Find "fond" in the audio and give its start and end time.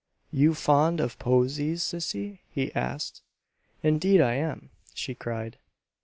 0.55-0.99